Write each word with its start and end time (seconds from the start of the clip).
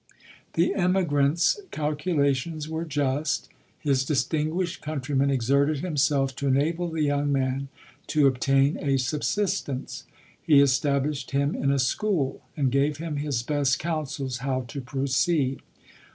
The 0.53 0.73
emigrant's 0.73 1.61
calculations 1.69 2.67
were 2.67 2.85
just. 2.85 3.49
lli> 3.85 4.03
distinguished 4.07 4.81
countryman 4.81 5.29
exerted 5.29 5.81
himself 5.81 6.35
to 6.37 6.47
enable 6.47 6.89
the 6.89 7.03
young 7.03 7.31
man 7.31 7.67
to 8.07 8.25
obtain 8.25 8.79
a 8.79 8.97
subsistence. 8.97 10.05
He 10.41 10.59
established 10.59 11.29
him 11.29 11.53
in 11.53 11.69
a 11.69 11.77
school, 11.77 12.41
and 12.57 12.71
gave 12.71 12.97
him 12.97 13.17
his 13.17 13.43
best 13.43 13.77
counsels 13.77 14.37
how 14.37 14.61
to 14.69 14.81
proceed. 14.81 15.59